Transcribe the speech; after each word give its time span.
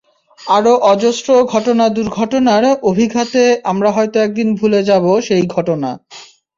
আরও 0.39 0.73
অজস্র 0.91 1.27
ঘটনা-দুর্ঘটনার 1.45 2.63
অভিঘাতে 2.83 3.41
আমরা 3.71 3.89
হয়তো 3.91 4.17
একদিন 4.19 4.47
ভুলে 4.59 4.79
যাব 4.89 5.05
সেই 5.27 5.43
ঘটনা। 5.55 5.89